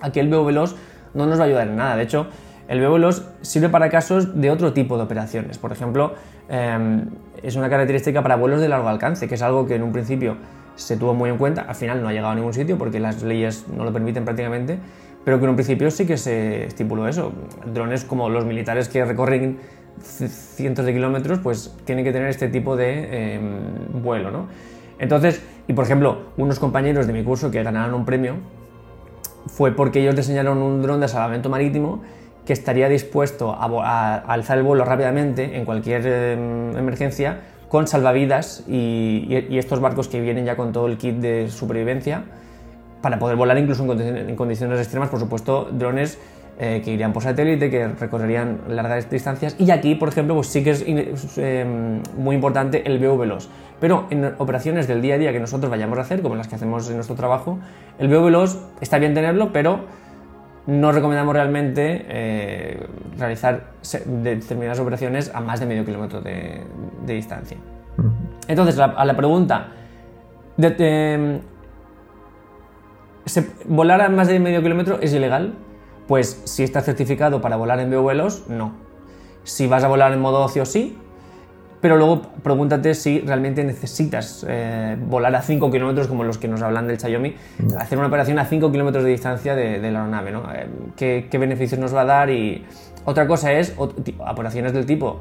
aquí 0.00 0.20
el 0.20 0.28
veo 0.28 0.44
veloz 0.44 0.76
no 1.14 1.26
nos 1.26 1.38
va 1.40 1.42
a 1.42 1.46
ayudar 1.46 1.66
en 1.66 1.76
nada. 1.76 1.96
De 1.96 2.04
hecho, 2.04 2.28
el 2.68 2.80
veloz 2.80 3.26
sirve 3.40 3.70
para 3.70 3.88
casos 3.88 4.40
de 4.40 4.50
otro 4.50 4.72
tipo 4.72 4.96
de 4.98 5.04
operaciones. 5.04 5.58
Por 5.58 5.72
ejemplo, 5.72 6.14
eh, 6.48 7.04
es 7.42 7.56
una 7.56 7.70
característica 7.70 8.22
para 8.22 8.36
vuelos 8.36 8.60
de 8.60 8.68
largo 8.68 8.88
alcance, 8.88 9.26
que 9.26 9.34
es 9.34 9.42
algo 9.42 9.66
que 9.66 9.74
en 9.74 9.82
un 9.82 9.92
principio 9.92 10.36
se 10.76 10.96
tuvo 10.96 11.14
muy 11.14 11.30
en 11.30 11.38
cuenta. 11.38 11.62
Al 11.62 11.74
final 11.74 12.02
no 12.02 12.08
ha 12.08 12.12
llegado 12.12 12.32
a 12.32 12.34
ningún 12.34 12.52
sitio 12.52 12.76
porque 12.78 13.00
las 13.00 13.22
leyes 13.22 13.66
no 13.74 13.84
lo 13.84 13.92
permiten 13.92 14.24
prácticamente. 14.24 14.78
pero 15.24 15.38
que 15.38 15.44
en 15.44 15.50
un 15.50 15.56
principio 15.56 15.90
sí 15.90 16.06
que 16.06 16.16
se 16.16 16.64
estipuló 16.66 17.08
eso. 17.08 17.32
Drones 17.66 18.04
como 18.04 18.30
los 18.30 18.46
militares 18.46 18.88
que 18.88 19.04
recorren 19.04 19.58
cientos 20.00 20.86
de 20.86 20.94
kilómetros, 20.94 21.40
pues 21.40 21.74
tienen 21.84 22.04
que 22.04 22.12
tener 22.12 22.28
este 22.28 22.48
tipo 22.48 22.76
de 22.76 23.34
em, 23.34 24.02
vuelo, 24.02 24.30
¿no? 24.30 24.46
Entonces, 24.98 25.42
y 25.66 25.72
por 25.72 25.84
ejemplo, 25.84 26.28
unos 26.36 26.58
compañeros 26.58 27.06
de 27.06 27.12
mi 27.12 27.24
curso 27.24 27.50
que 27.50 27.62
ganaron 27.62 27.94
un 27.94 28.04
premio 28.04 28.36
fue 29.46 29.72
porque 29.72 30.00
ellos 30.00 30.16
diseñaron 30.16 30.58
un 30.58 30.82
dron 30.82 31.00
de 31.00 31.08
salvamento 31.08 31.48
marítimo 31.50 32.02
que 32.48 32.54
estaría 32.54 32.88
dispuesto 32.88 33.52
a, 33.52 34.14
alzar 34.26 34.56
el 34.56 34.64
vuelo 34.64 34.86
rápidamente 34.86 35.58
en 35.58 35.66
cualquier 35.66 36.06
em, 36.06 36.74
emergencia 36.78 37.40
con 37.68 37.86
salvavidas 37.86 38.64
y, 38.66 39.28
estos 39.50 39.80
barcos 39.80 40.08
que 40.08 40.18
vienen 40.18 40.46
ya 40.46 40.56
con 40.56 40.72
todo 40.72 40.86
el 40.86 40.96
kit 40.96 41.16
de 41.16 41.50
supervivencia 41.50 42.24
para 43.02 43.18
poder 43.18 43.36
volar 43.36 43.58
incluso 43.58 43.82
en 43.92 44.34
condiciones, 44.34 44.80
extremas, 44.80 45.10
por 45.10 45.20
supuesto, 45.20 45.68
drones 45.70 46.18
eh, 46.58 46.80
que 46.82 46.90
irían 46.90 47.12
por 47.12 47.22
satélite, 47.22 47.68
que 47.68 47.86
recorrerían 47.86 48.62
largas 48.68 49.10
distancias. 49.10 49.54
Y 49.58 49.70
aquí, 49.70 49.94
por 49.94 50.08
ejemplo, 50.08 50.34
pues 50.34 50.46
sí 50.46 50.64
que 50.64 50.70
es 50.70 50.84
em, 51.36 52.00
muy 52.16 52.34
importante 52.34 52.82
el 52.86 52.98
VV-LOS. 52.98 53.50
Pero 53.78 54.06
en 54.08 54.24
operaciones 54.38 54.88
del 54.88 55.02
día 55.02 55.16
a 55.16 55.18
día 55.18 55.32
que 55.34 55.40
nosotros 55.40 55.70
vayamos 55.70 55.98
a 55.98 56.00
hacer, 56.00 56.22
como 56.22 56.34
las 56.34 56.48
que 56.48 56.54
hacemos 56.54 56.88
en 56.88 56.94
nuestro 56.94 57.14
trabajo, 57.14 57.58
el 57.98 58.08
VV-LOS 58.08 58.58
está 58.80 58.98
bien 58.98 59.12
tenerlo, 59.12 59.52
pero 59.52 59.84
no 60.68 60.92
recomendamos 60.92 61.32
realmente 61.32 62.04
eh, 62.08 62.86
realizar 63.16 63.70
determinadas 64.04 64.78
operaciones 64.78 65.30
a 65.34 65.40
más 65.40 65.60
de 65.60 65.66
medio 65.66 65.82
kilómetro 65.82 66.20
de, 66.20 66.62
distancia. 67.06 67.56
Entonces, 68.46 68.78
a 68.78 69.04
la 69.06 69.16
pregunta, 69.16 69.68
de, 70.58 71.40
¿volar 73.64 74.02
a 74.02 74.10
más 74.10 74.28
de 74.28 74.38
medio 74.40 74.62
kilómetro 74.62 74.98
es 75.00 75.14
ilegal? 75.14 75.54
Pues 76.06 76.42
si 76.44 76.64
está 76.64 76.82
certificado 76.82 77.40
para 77.40 77.56
volar 77.56 77.80
en 77.80 77.90
vuelos, 78.02 78.44
no. 78.50 78.74
Si 79.44 79.66
vas 79.66 79.84
a 79.84 79.88
volar 79.88 80.12
en 80.12 80.20
modo 80.20 80.44
ocio, 80.44 80.66
sí, 80.66 80.98
pero 81.80 81.96
luego 81.96 82.22
pregúntate 82.42 82.94
si 82.94 83.20
realmente 83.20 83.62
necesitas 83.62 84.44
eh, 84.48 84.96
volar 85.06 85.34
a 85.36 85.42
5 85.42 85.70
kilómetros 85.70 86.08
como 86.08 86.24
los 86.24 86.38
que 86.38 86.48
nos 86.48 86.60
hablan 86.62 86.86
del 86.88 86.98
Xiaomi, 86.98 87.34
hacer 87.78 87.98
una 87.98 88.08
operación 88.08 88.38
a 88.38 88.44
5 88.44 88.72
kilómetros 88.72 89.04
de 89.04 89.10
distancia 89.10 89.54
de, 89.54 89.78
la 89.78 90.00
aeronave, 90.00 90.32
¿no? 90.32 90.42
Eh, 90.52 91.28
¿qué, 91.30 91.38
beneficios 91.38 91.80
nos 91.80 91.94
va 91.94 92.02
a 92.02 92.04
dar? 92.04 92.30
Y 92.30 92.64
otra 93.04 93.26
cosa 93.26 93.52
es 93.52 93.74
operaciones 93.78 94.72
del 94.72 94.86
tipo 94.86 95.20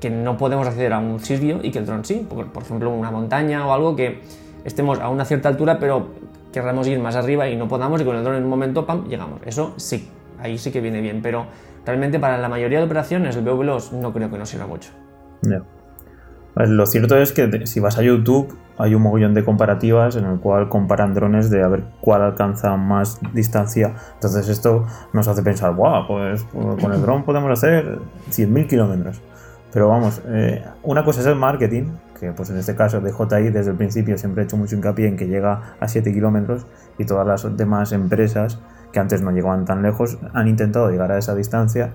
que 0.00 0.10
no 0.10 0.36
podemos 0.36 0.66
acceder 0.66 0.92
a 0.92 0.98
un 0.98 1.20
sitio 1.20 1.60
y 1.62 1.70
que 1.70 1.78
el 1.78 1.86
dron 1.86 2.04
sí, 2.04 2.26
por, 2.28 2.46
por 2.48 2.64
ejemplo 2.64 2.90
una 2.90 3.12
montaña 3.12 3.64
o 3.66 3.72
algo 3.72 3.94
que 3.94 4.20
estemos 4.64 4.98
a 4.98 5.08
una 5.08 5.24
cierta 5.24 5.48
altura 5.48 5.78
pero 5.78 6.08
querramos 6.52 6.86
ir 6.88 6.98
más 6.98 7.14
arriba 7.14 7.48
y 7.48 7.56
no 7.56 7.68
podamos 7.68 8.00
y 8.00 8.04
con 8.04 8.16
el 8.16 8.24
dron 8.24 8.36
en 8.36 8.44
un 8.44 8.50
momento, 8.50 8.84
pam, 8.84 9.06
llegamos. 9.08 9.40
Eso 9.46 9.74
sí, 9.76 10.08
ahí 10.40 10.58
sí 10.58 10.72
que 10.72 10.80
viene 10.80 11.00
bien, 11.00 11.22
pero 11.22 11.46
realmente 11.86 12.18
para 12.18 12.38
la 12.38 12.48
mayoría 12.48 12.78
de 12.78 12.84
operaciones 12.84 13.36
el 13.36 13.44
VV 13.44 13.92
no 13.92 14.12
creo 14.12 14.30
que 14.30 14.38
nos 14.38 14.48
sirva 14.48 14.66
mucho. 14.66 14.90
Pues 15.42 15.81
lo 16.54 16.86
cierto 16.86 17.16
es 17.16 17.32
que 17.32 17.66
si 17.66 17.80
vas 17.80 17.98
a 17.98 18.02
YouTube 18.02 18.56
hay 18.78 18.94
un 18.94 19.02
mogollón 19.02 19.34
de 19.34 19.44
comparativas 19.44 20.16
en 20.16 20.24
el 20.24 20.40
cual 20.40 20.68
comparan 20.68 21.14
drones 21.14 21.50
de 21.50 21.62
a 21.62 21.68
ver 21.68 21.84
cuál 22.00 22.22
alcanza 22.22 22.76
más 22.76 23.20
distancia. 23.32 23.94
Entonces 24.14 24.48
esto 24.48 24.86
nos 25.12 25.28
hace 25.28 25.42
pensar, 25.42 25.74
wow, 25.74 26.06
pues 26.06 26.44
con 26.52 26.92
el 26.92 27.00
dron 27.00 27.24
podemos 27.24 27.50
hacer 27.50 27.98
100.000 28.30 28.66
kilómetros. 28.66 29.22
Pero 29.72 29.88
vamos, 29.88 30.20
eh, 30.26 30.62
una 30.82 31.02
cosa 31.04 31.20
es 31.20 31.26
el 31.26 31.36
marketing, 31.36 31.84
que 32.20 32.32
pues 32.32 32.50
en 32.50 32.58
este 32.58 32.76
caso 32.76 33.00
de 33.00 33.10
JI 33.10 33.50
desde 33.50 33.70
el 33.70 33.76
principio 33.76 34.18
siempre 34.18 34.42
he 34.42 34.44
hecho 34.44 34.58
mucho 34.58 34.76
hincapié 34.76 35.08
en 35.08 35.16
que 35.16 35.26
llega 35.26 35.76
a 35.80 35.88
7 35.88 36.12
kilómetros 36.12 36.66
y 36.98 37.06
todas 37.06 37.26
las 37.26 37.56
demás 37.56 37.92
empresas 37.92 38.60
que 38.92 39.00
antes 39.00 39.22
no 39.22 39.30
llegaban 39.30 39.64
tan 39.64 39.82
lejos 39.82 40.18
han 40.34 40.48
intentado 40.48 40.90
llegar 40.90 41.10
a 41.10 41.18
esa 41.18 41.34
distancia. 41.34 41.92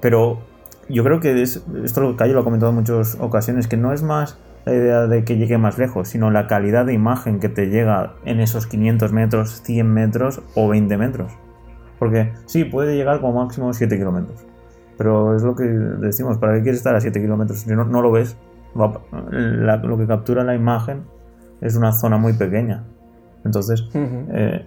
Pero 0.00 0.40
yo 0.88 1.04
creo 1.04 1.20
que 1.20 1.42
es, 1.42 1.64
esto 1.84 2.00
lo 2.00 2.16
que 2.16 2.26
lo 2.26 2.40
ha 2.40 2.44
comentado 2.44 2.70
en 2.70 2.76
muchas 2.76 3.16
ocasiones, 3.20 3.68
que 3.68 3.76
no 3.76 3.92
es 3.92 4.02
más 4.02 4.38
la 4.64 4.74
idea 4.74 5.06
de 5.06 5.24
que 5.24 5.36
llegue 5.36 5.58
más 5.58 5.78
lejos, 5.78 6.08
sino 6.08 6.30
la 6.30 6.46
calidad 6.46 6.86
de 6.86 6.92
imagen 6.92 7.40
que 7.40 7.48
te 7.48 7.66
llega 7.66 8.14
en 8.24 8.40
esos 8.40 8.66
500 8.66 9.12
metros, 9.12 9.62
100 9.62 9.92
metros 9.92 10.42
o 10.54 10.68
20 10.68 10.96
metros. 10.96 11.32
Porque 11.98 12.32
sí, 12.46 12.64
puede 12.64 12.96
llegar 12.96 13.20
como 13.20 13.44
máximo 13.44 13.72
7 13.72 13.96
kilómetros. 13.96 14.46
Pero 14.96 15.36
es 15.36 15.42
lo 15.42 15.54
que 15.54 15.64
decimos, 15.64 16.38
¿para 16.38 16.54
qué 16.54 16.62
quieres 16.62 16.78
estar 16.78 16.94
a 16.94 17.00
7 17.00 17.20
kilómetros? 17.20 17.60
Si 17.60 17.70
no, 17.70 17.84
no 17.84 18.02
lo 18.02 18.10
ves, 18.10 18.36
lo 18.74 19.98
que 19.98 20.06
captura 20.06 20.44
la 20.44 20.54
imagen 20.54 21.02
es 21.60 21.76
una 21.76 21.92
zona 21.92 22.16
muy 22.18 22.32
pequeña. 22.34 22.84
Entonces, 23.44 23.88
eh, 23.94 24.66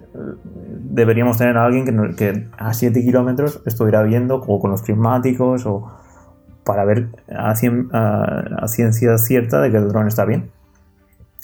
deberíamos 0.90 1.38
tener 1.38 1.58
a 1.58 1.66
alguien 1.66 1.86
que, 1.86 2.16
que 2.16 2.48
a 2.58 2.74
7 2.74 3.02
kilómetros 3.02 3.62
estuviera 3.66 4.02
viendo 4.04 4.38
o 4.38 4.60
con 4.60 4.72
los 4.72 4.82
prismáticos 4.82 5.66
o 5.66 6.01
para 6.64 6.86
ver 6.86 7.10
a, 7.30 7.56
ciencia 7.56 9.18
cierta 9.18 9.62
de 9.62 9.72
que 9.72 9.78
el 9.78 9.88
dron 9.88 10.08
está 10.08 10.26
bien. 10.26 10.52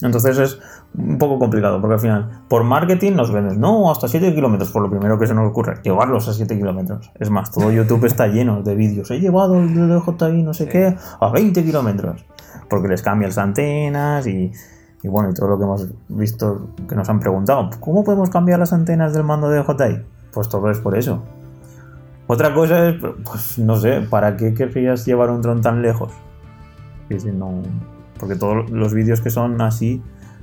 Entonces 0.02 0.38
es 0.38 0.60
un 0.96 1.18
poco 1.18 1.40
complicado, 1.40 1.82
porque 1.82 1.96
al 1.96 2.00
final, 2.00 2.44
por 2.48 2.64
marketing 2.64 3.14
nos 3.14 3.32
venden, 3.32 3.60
no, 3.60 3.92
hasta 3.92 4.08
7 4.08 4.34
kilómetros, 4.36 4.72
por 4.72 4.84
lo 4.84 4.90
primero 4.90 5.18
que 5.18 5.26
se 5.26 5.34
nos 5.34 5.50
ocurre, 5.50 5.80
llevarlos 5.84 6.28
a 6.28 6.34
7 6.34 6.56
kilómetros. 6.56 7.12
Es 7.20 7.32
más, 7.32 7.52
todo 7.52 7.72
YouTube 7.72 8.06
está 8.06 8.28
lleno 8.28 8.62
de 8.62 8.76
vídeos, 8.76 9.10
he 9.10 9.20
llevado 9.20 9.56
el 9.56 9.74
DJI 9.74 10.44
no 10.44 10.54
sé 10.54 10.68
qué 10.68 10.96
a 11.20 11.30
20 11.32 11.64
kilómetros, 11.64 12.26
porque 12.70 12.88
les 12.88 13.02
cambian 13.02 13.30
las 13.30 13.40
antenas 13.40 14.28
y, 14.28 14.52
y, 15.02 15.08
bueno, 15.08 15.32
y 15.32 15.34
todo 15.34 15.50
lo 15.50 15.58
que 15.58 15.64
hemos 15.64 15.88
visto 16.10 16.70
que 16.88 16.96
nos 16.96 17.10
han 17.10 17.20
preguntado, 17.20 17.72
¿cómo 17.80 18.04
podemos 18.04 18.30
cambiar 18.30 18.60
las 18.60 18.74
antenas 18.74 19.14
del 19.14 19.24
mando 19.24 19.50
de 19.50 19.64
DJI? 19.64 20.06
Pues 20.32 20.48
todo 20.48 20.70
es 20.70 20.80
por 20.80 20.96
eso, 20.96 21.24
otra 22.28 22.54
cosa 22.54 22.90
es, 22.90 22.96
pues 23.24 23.58
no 23.58 23.78
sé, 23.78 24.02
¿para 24.02 24.36
qué 24.36 24.54
querrías 24.54 25.06
llevar 25.06 25.30
un 25.30 25.42
dron 25.42 25.62
tan 25.62 25.82
lejos? 25.82 26.12
no, 27.34 27.64
porque 28.20 28.36
todos 28.36 28.70
los 28.70 28.94
vídeos 28.94 29.22
que 29.22 29.30
son 29.30 29.62
así 29.62 30.02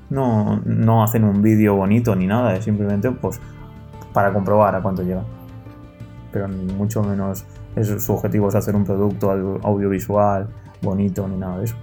no, 0.09 0.63
no 0.65 1.05
hacen 1.05 1.25
un 1.25 1.43
vídeo 1.43 1.75
bonito 1.75 2.17
ni 2.17 2.27
nada, 2.27 2.57
es 2.57 2.65
simplemente 2.65 3.11
pues 3.11 3.39
para 4.15 4.33
comprobar 4.33 4.75
a 4.75 4.81
cuánto 4.81 5.03
llega. 5.03 5.25
Pero 6.33 6.49
mucho 6.49 7.03
menos 7.03 7.45
es, 7.77 8.03
su 8.03 8.13
objetivo 8.15 8.49
es 8.49 8.55
hacer 8.55 8.75
un 8.75 8.85
producto 8.85 9.31
audiovisual 9.31 10.49
bonito 10.81 11.29
ni 11.29 11.37
nada 11.37 11.59
de 11.59 11.65
eso. 11.65 11.77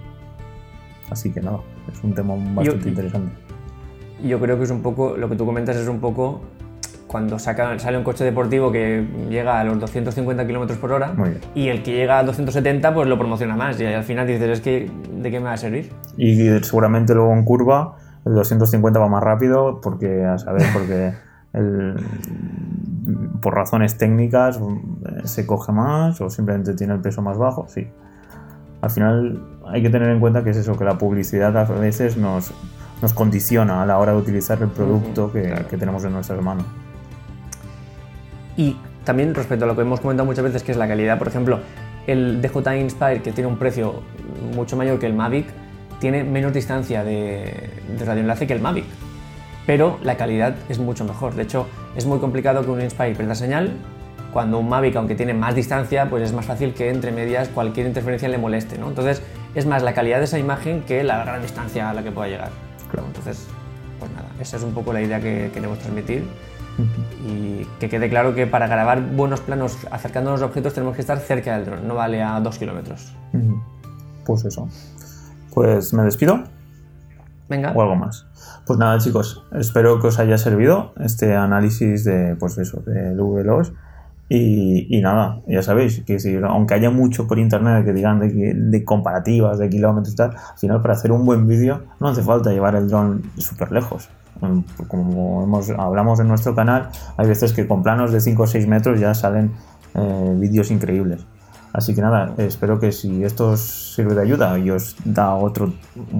Así 1.10 1.30
que 1.30 1.40
nada, 1.40 1.60
es 1.92 2.02
un 2.02 2.14
tema 2.14 2.34
bastante 2.54 2.88
interesante. 2.88 3.32
Yo 4.24 4.40
creo 4.40 4.56
que 4.56 4.64
es 4.64 4.70
un 4.70 4.82
poco, 4.82 5.16
lo 5.16 5.28
que 5.28 5.36
tú 5.36 5.44
comentas 5.44 5.76
es 5.76 5.88
un 5.88 6.00
poco 6.00 6.40
cuando 7.12 7.38
saca, 7.38 7.78
sale 7.78 7.98
un 7.98 8.04
coche 8.04 8.24
deportivo 8.24 8.72
que 8.72 9.06
llega 9.28 9.60
a 9.60 9.64
los 9.64 9.78
250 9.78 10.46
km 10.46 10.76
por 10.78 10.92
hora 10.92 11.14
y 11.54 11.68
el 11.68 11.82
que 11.82 11.92
llega 11.92 12.18
a 12.18 12.24
270 12.24 12.94
pues 12.94 13.06
lo 13.06 13.18
promociona 13.18 13.54
más 13.54 13.78
y 13.78 13.84
al 13.84 14.02
final 14.02 14.26
dices, 14.26 14.48
es 14.48 14.60
que 14.62 14.90
¿de 15.12 15.30
qué 15.30 15.38
me 15.38 15.44
va 15.44 15.52
a 15.52 15.56
servir? 15.58 15.92
Y 16.16 16.48
seguramente 16.62 17.14
luego 17.14 17.34
en 17.34 17.44
curva 17.44 17.96
el 18.24 18.34
250 18.34 18.98
va 18.98 19.08
más 19.08 19.22
rápido 19.22 19.80
porque, 19.82 20.24
a 20.24 20.38
saber, 20.38 20.66
porque 20.72 21.12
por 23.42 23.54
razones 23.54 23.98
técnicas 23.98 24.58
se 25.24 25.46
coge 25.46 25.70
más 25.70 26.18
o 26.22 26.30
simplemente 26.30 26.72
tiene 26.74 26.94
el 26.94 27.00
peso 27.00 27.20
más 27.20 27.36
bajo, 27.36 27.66
sí. 27.68 27.88
Al 28.80 28.90
final 28.90 29.42
hay 29.66 29.82
que 29.82 29.90
tener 29.90 30.08
en 30.08 30.18
cuenta 30.18 30.42
que 30.42 30.50
es 30.50 30.56
eso, 30.56 30.76
que 30.76 30.84
la 30.84 30.98
publicidad 30.98 31.56
a 31.56 31.64
veces 31.64 32.16
nos, 32.16 32.52
nos 33.02 33.12
condiciona 33.12 33.82
a 33.82 33.86
la 33.86 33.98
hora 33.98 34.12
de 34.12 34.18
utilizar 34.18 34.60
el 34.62 34.68
producto 34.68 35.30
que, 35.30 35.66
que 35.68 35.76
tenemos 35.76 36.04
en 36.04 36.12
nuestras 36.14 36.42
manos. 36.42 36.64
Y 38.56 38.76
también 39.04 39.34
respecto 39.34 39.64
a 39.64 39.68
lo 39.68 39.74
que 39.74 39.82
hemos 39.82 40.00
comentado 40.00 40.26
muchas 40.26 40.44
veces, 40.44 40.62
que 40.62 40.72
es 40.72 40.78
la 40.78 40.88
calidad, 40.88 41.18
por 41.18 41.28
ejemplo, 41.28 41.60
el 42.06 42.42
DJI 42.42 42.80
Inspire, 42.80 43.22
que 43.22 43.32
tiene 43.32 43.48
un 43.48 43.58
precio 43.58 44.02
mucho 44.54 44.76
mayor 44.76 44.98
que 44.98 45.06
el 45.06 45.14
Mavic, 45.14 45.46
tiene 46.00 46.24
menos 46.24 46.52
distancia 46.52 47.04
de, 47.04 47.70
de 47.96 48.04
radioenlace 48.04 48.46
que 48.46 48.52
el 48.52 48.60
Mavic, 48.60 48.84
pero 49.66 49.98
la 50.02 50.16
calidad 50.16 50.54
es 50.68 50.78
mucho 50.78 51.04
mejor. 51.04 51.34
De 51.34 51.42
hecho, 51.42 51.66
es 51.96 52.06
muy 52.06 52.18
complicado 52.18 52.62
que 52.62 52.70
un 52.70 52.80
Inspire 52.80 53.14
pierda 53.14 53.34
señal, 53.34 53.72
cuando 54.32 54.58
un 54.58 54.68
Mavic, 54.68 54.96
aunque 54.96 55.14
tiene 55.14 55.34
más 55.34 55.54
distancia, 55.54 56.08
pues 56.08 56.22
es 56.24 56.32
más 56.32 56.46
fácil 56.46 56.74
que 56.74 56.88
entre 56.88 57.12
medias 57.12 57.48
cualquier 57.48 57.86
interferencia 57.86 58.28
le 58.28 58.38
moleste, 58.38 58.78
¿no? 58.78 58.88
Entonces, 58.88 59.22
es 59.54 59.66
más 59.66 59.82
la 59.82 59.92
calidad 59.92 60.18
de 60.18 60.24
esa 60.24 60.38
imagen 60.38 60.82
que 60.82 61.04
la 61.04 61.22
gran 61.22 61.42
distancia 61.42 61.90
a 61.90 61.94
la 61.94 62.02
que 62.02 62.10
pueda 62.10 62.28
llegar. 62.28 62.50
Claro. 62.90 63.06
Entonces, 63.08 63.46
pues 63.98 64.10
nada, 64.12 64.28
esa 64.40 64.56
es 64.56 64.62
un 64.62 64.72
poco 64.72 64.92
la 64.92 65.02
idea 65.02 65.20
que 65.20 65.50
queremos 65.52 65.78
transmitir 65.78 66.24
y 67.26 67.64
que 67.78 67.88
quede 67.88 68.08
claro 68.08 68.34
que 68.34 68.46
para 68.46 68.66
grabar 68.66 69.02
buenos 69.02 69.40
planos 69.40 69.78
acercándonos 69.90 70.42
a 70.42 70.46
objetos 70.46 70.74
tenemos 70.74 70.94
que 70.94 71.02
estar 71.02 71.18
cerca 71.18 71.56
del 71.56 71.66
dron, 71.66 71.86
no 71.86 71.94
vale 71.94 72.22
a 72.22 72.40
dos 72.40 72.58
kilómetros. 72.58 73.14
Pues 74.24 74.44
eso. 74.44 74.68
Pues 75.52 75.92
me 75.92 76.02
despido. 76.04 76.44
Venga. 77.48 77.72
O 77.72 77.82
algo 77.82 77.96
más. 77.96 78.26
Pues 78.66 78.78
nada, 78.78 78.98
chicos, 78.98 79.44
espero 79.52 80.00
que 80.00 80.06
os 80.06 80.18
haya 80.18 80.38
servido 80.38 80.94
este 81.00 81.34
análisis 81.36 82.04
de, 82.04 82.36
pues 82.36 82.56
eso, 82.58 82.80
del 82.80 83.20
VLOS. 83.20 83.72
Y, 84.34 84.98
nada, 85.02 85.42
ya 85.46 85.62
sabéis, 85.62 86.02
que 86.06 86.18
si, 86.18 86.34
aunque 86.36 86.72
haya 86.72 86.88
mucho 86.88 87.26
por 87.26 87.38
internet 87.38 87.84
que 87.84 87.92
digan 87.92 88.18
de, 88.18 88.54
de 88.54 88.84
comparativas, 88.84 89.58
de 89.58 89.68
kilómetros 89.68 90.14
y 90.14 90.16
tal, 90.16 90.30
al 90.30 90.58
final 90.58 90.80
para 90.80 90.94
hacer 90.94 91.12
un 91.12 91.26
buen 91.26 91.46
vídeo 91.46 91.82
no 92.00 92.08
hace 92.08 92.22
falta 92.22 92.50
llevar 92.50 92.74
el 92.74 92.88
dron 92.88 93.22
súper 93.36 93.70
lejos. 93.72 94.08
Mm, 94.40 94.60
como 94.88 95.44
hemos, 95.44 95.68
hablamos 95.70 96.18
en 96.20 96.28
nuestro 96.28 96.54
canal, 96.54 96.88
hay 97.18 97.28
veces 97.28 97.52
que 97.52 97.66
con 97.66 97.82
planos 97.82 98.10
de 98.10 98.22
5 98.22 98.42
o 98.42 98.46
6 98.46 98.66
metros 98.68 98.98
ya 98.98 99.12
salen 99.12 99.50
eh, 99.94 100.34
vídeos 100.38 100.70
increíbles. 100.70 101.26
Así 101.72 101.94
que 101.94 102.02
nada, 102.02 102.34
espero 102.36 102.78
que 102.78 102.92
si 102.92 103.24
esto 103.24 103.52
os 103.52 103.60
sirve 103.94 104.14
de 104.14 104.22
ayuda 104.22 104.58
y 104.58 104.70
os 104.70 104.94
da 105.04 105.34
otro, 105.34 105.72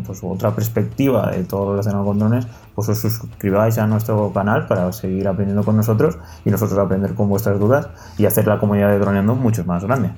pues, 0.06 0.20
otra 0.22 0.54
perspectiva 0.54 1.30
de 1.30 1.44
todo 1.44 1.66
lo 1.66 1.70
relacionado 1.72 2.06
con 2.06 2.18
drones, 2.18 2.46
pues 2.74 2.88
os 2.88 2.98
suscribáis 2.98 3.76
a 3.76 3.86
nuestro 3.86 4.32
canal 4.32 4.66
para 4.66 4.90
seguir 4.92 5.28
aprendiendo 5.28 5.62
con 5.62 5.76
nosotros 5.76 6.18
y 6.44 6.50
nosotros 6.50 6.78
aprender 6.78 7.14
con 7.14 7.28
vuestras 7.28 7.58
dudas 7.58 7.88
y 8.16 8.24
hacer 8.24 8.46
la 8.46 8.58
comunidad 8.58 8.88
de 8.90 8.98
droneando 8.98 9.34
mucho 9.34 9.64
más 9.64 9.84
grande. 9.84 10.10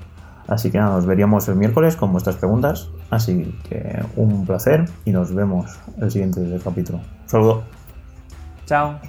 Así 0.47 0.71
que 0.71 0.77
nada, 0.77 0.95
nos 0.95 1.05
veríamos 1.05 1.47
el 1.49 1.55
miércoles 1.55 1.95
con 1.95 2.11
vuestras 2.11 2.35
preguntas. 2.35 2.89
Así 3.09 3.57
que 3.67 4.03
un 4.15 4.45
placer 4.45 4.85
y 5.03 5.11
nos 5.11 5.33
vemos 5.33 5.71
el 5.99 6.11
siguiente 6.11 6.59
capítulo. 6.63 6.99
Un 6.99 7.29
saludo. 7.29 7.63
Chao. 8.65 8.99